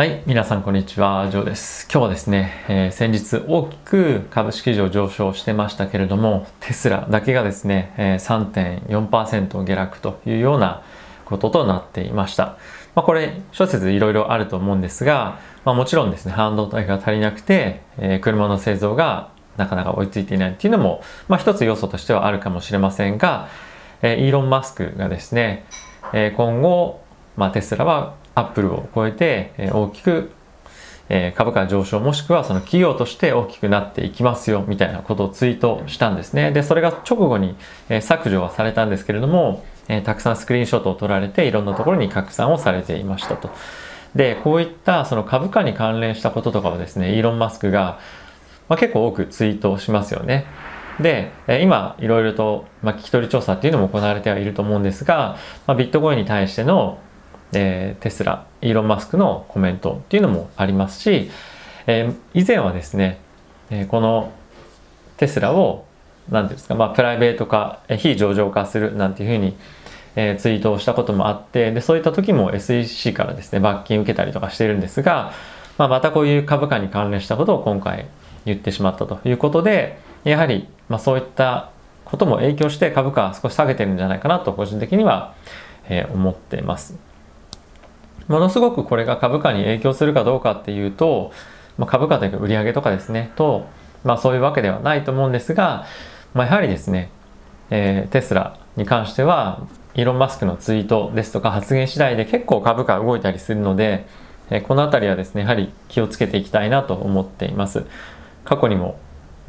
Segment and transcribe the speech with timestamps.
[0.00, 1.86] はい、皆さんこんにちは、ジョーです。
[1.92, 10.82] 今日はですね、えー、先日大きく株式市場上昇してましたけれども、テスラだけがですね、えー、3.4%下落というような
[11.26, 12.56] こととなっていました。
[12.94, 19.28] まあ、これ、諸説いろいろあると思うんですが、まあ、もちろんですね、半導体が足りなくて、えー、車の製造が
[19.58, 23.48] なかなか追いついていないっていうのも、まあ、一つ要素としてはあるかもしれませんが、
[24.00, 25.66] えー、イーロン・マスクがですね、
[26.14, 27.02] え、今後、
[27.36, 30.30] まあ、テスラはアップルを超えて、え大きく、
[31.08, 36.52] え株価上昇もしくはその企業として大きくなっていきますよみたいなことをツイートしたんですね。
[36.52, 37.56] で、それが直後に、
[37.88, 43.50] え削除はされたんですけれども、えたくさんスクリーンショットを撮られていろんなところに拡散をされていましたと。
[44.14, 47.98] で、こういったその株価に関連したこととかをですね、イーロン・マスクが、
[48.68, 50.46] まあ、結構多くツイートしますよね。
[51.00, 55.36] で、今いろいろと、まあ、聞き取り調査っていうのも行われてはいると思うんですが、
[55.66, 56.98] まあ、ビットコインに対しての
[57.52, 61.30] えー、テスライーロン・マスクのコメントっていうのもありますし、
[61.86, 63.18] えー、以前はですね、
[63.70, 64.32] えー、この
[65.16, 65.84] テスラを
[66.30, 69.56] 何ていうんですか、まあ、プライベート化非上場化するなんていうふうに、
[70.16, 75.32] えー、ツイートをしたこともあってでそういった時も SEC からですね罰金受けたりとかしてるんですが、
[75.78, 78.06] まあ、またこういう株価に関連したことを今回
[78.44, 81.70] 言ってしまったということでやはり、まあ、そういった
[82.04, 85.34] ことも影響して株価は少し下げてるんじゃないかなと個人的には、
[85.88, 87.09] えー、思っています。
[88.30, 91.32] ものすごくこれが株価に影響するかどうかっていうと、
[91.76, 93.66] まあ、株価というか売上とかですねと、
[94.04, 95.84] まあ、そういうわけではないと思うんですが、
[96.32, 97.10] まあ、やはりですね、
[97.70, 104.06] えー、テスラに関してはイーロン・マスクのツイートですとか発言次第で結構株価動いたりするので、
[104.48, 107.84] えー、この辺りはですねやはり気をつけていきたいなと思っています。
[108.44, 108.96] 過去にも、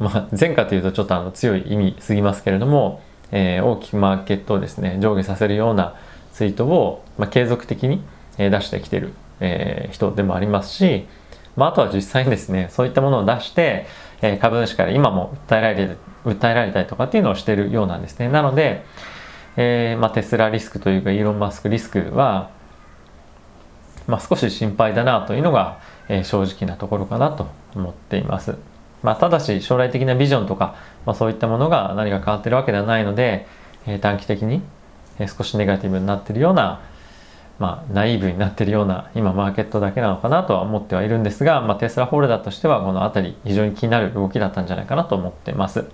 [0.00, 5.94] まあ、前科というとちょっとあの強い意味すぎますけれども、えー、大きくマーケットをですね上下させるような
[6.32, 8.02] ツイートを、まあ、継続的に
[8.50, 11.06] 出してきてる、え、人でもありますし、
[11.56, 13.86] まあ、あとは実際にですねそういったものを出して、
[14.22, 18.28] え、株主から今も訴えられ訴えられたりとかっていうのをしてるようなんですね。
[18.28, 18.84] なので、
[19.56, 22.50] えーまあ、テスラリスクというかイーロン・マスクリスクは、
[24.06, 25.78] まあ、少し心配だなというのが、
[26.08, 28.56] え、正直なところかなと思っています、
[29.02, 30.74] まあ、ただし将来的なビジョンとか、
[31.06, 33.46] まあ、そういったものが何か変わってるわけではないので、
[33.86, 34.62] え、短期的に、
[35.36, 36.80] 少しネガティブになってるような
[37.62, 45.84] まあ、ナイーブになってるような今マーケットだけなのかなとは思ってはいるんですが、まあ、テスラホルダーとしてはこの辺り非常に気になる動きだったんじゃないかなと思ってます。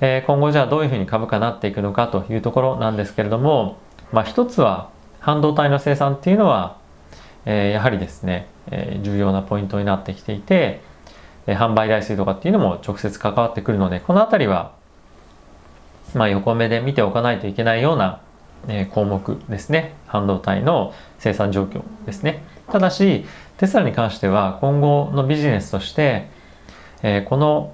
[0.00, 3.76] えー、今後じゃあどういうふうに株価になっていくのかというところなんですけれども、
[4.10, 4.90] まあ、一つは
[5.20, 6.76] 半導体の生産っていうのは、
[7.46, 10.82] えー、やはりですね、えー、重要なポイントになってきていて、
[11.46, 14.72] え販売台数とかっていうのも直接関わってくるのでこの辺りは
[16.14, 18.20] まあ横目で見ておかないといけないような
[18.68, 19.94] え項目ですね。
[20.06, 22.42] 半導体の生産状況ですね。
[22.70, 23.24] ただし
[23.58, 26.28] テスラに関しては今後のビジネスとして、
[27.02, 27.72] えこの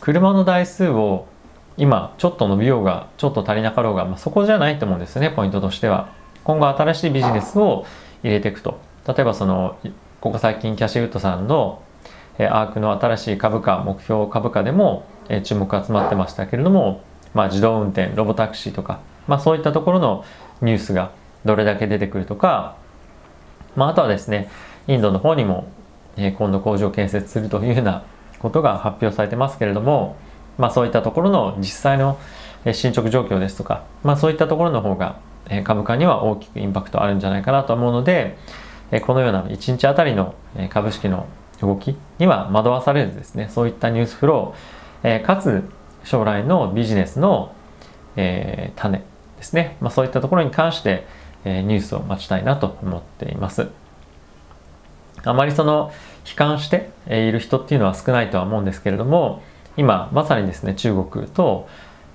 [0.00, 1.26] 車の台数を
[1.76, 6.10] 今ちょっと伸びようがちょっと足りなかろうが、まあ、そこじゃないと思うんですねポイントとしては。
[6.44, 7.86] 今後新しいビジネスを
[8.24, 8.80] 入れていくと。
[9.06, 9.76] 例えばその
[10.20, 11.82] ここ最近キャシーウッドさんの
[12.38, 17.02] えアークの新しい株価目標株価でもえ注目が集まってましたけれども、
[17.34, 20.24] まあ、自動運転ロボタクシーとかまあ、そういったところの
[20.60, 21.12] ニュースが
[21.44, 22.76] どれだけ出てくるとか、
[23.76, 24.50] まあ、あとはですね
[24.86, 25.66] インドの方にも、
[26.16, 28.04] えー、今度工場建設するというような
[28.38, 30.16] ことが発表されてますけれども、
[30.58, 32.18] まあ、そういったところの実際の
[32.72, 35.18] 進捗状況ですとか、まあ、そういったところの方が
[35.64, 38.36] 株価には大きくインパクトあるんじゃないかなと思うので
[39.06, 40.34] このような1日あたりの
[40.70, 41.26] 株式の
[41.60, 45.64] 動きには惑わされずですねそういったニュースフローかつ
[46.04, 47.54] 将来のビジネスの、
[48.14, 49.02] 種
[49.42, 51.04] ですね、まあ、そういったところに関して、
[51.44, 53.68] えー、ニュースを待ちたいなと思っています。
[55.24, 55.92] あまりその
[56.24, 59.42] 悲観している人っていうのは少ないとは思うんですけれども
[59.76, 61.68] 今まさにですね中国と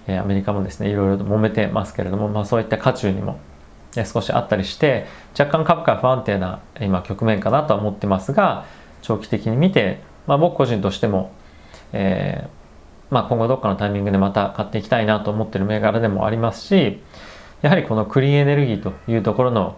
[0.10, 3.40] アメリカもですねいろいろと揉めてますけれども、まあ、そういった渦中にも
[4.06, 5.06] 少しあったりして
[5.40, 8.66] 若干株価不安定な今局面かなとは思ってますが
[9.02, 11.32] 長期的に見て、まあ、僕個人としても、
[11.94, 12.50] え
[13.10, 17.02] まあ、今後どっかのタイミングでまた買っていきたいなと思ってる銘柄でもありますし
[17.62, 19.78] やはりこのクリーンエネルギーというところの、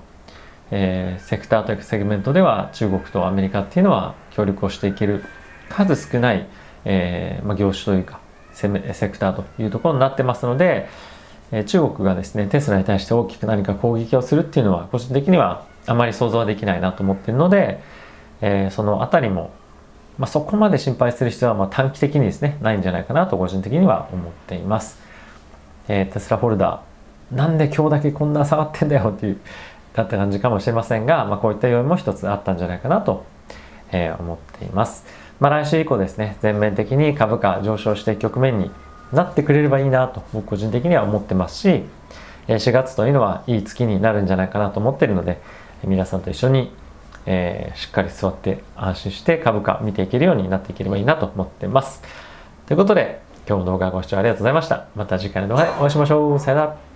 [0.71, 5.23] えー、セクターというかセグメントでは中国とアメリカっていうのは協力をしていける
[5.69, 6.47] 数少ない、
[6.85, 8.19] えーまあ、業種というか
[8.51, 10.89] セセクターというところになってますので、
[11.51, 17.81] えー、中国がですねテスラに対して大きく何か攻撃をするっていうのは個人的にはあまり想像はできないなと思っているので、
[18.41, 19.51] えー、その辺りも
[20.19, 24.99] まあ、そこまで心配する必要はま短期的にですねないんじゃないかなと個人的には思っています、
[25.87, 29.39] えー、テスラホルダーなんで今日だけこんな下がってんだよっていう
[29.93, 33.25] だった感じかもしれませんが、まあ、こういった要因も一つあったんじゃないかなと、
[33.91, 35.05] えー、思っています。
[35.39, 38.71] まあ、来週以降ですね、全面的に株価上昇して局面に
[39.13, 41.83] なってくれればいいなと僕個人的には思ってますし、
[42.47, 45.41] 4月というのはいい月になるんじゃないかなと思ってるので、
[45.83, 46.71] 皆さんと一緒に、
[47.31, 52.01] えー、しっかり座って安心して株価見ていけるようになっていければいいなと思ってます。
[52.65, 54.87] ということで、今日の動画ご視聴ありがとうございました。
[54.95, 56.39] また次回の動画でお会いしましょう。
[56.39, 56.88] さよなら。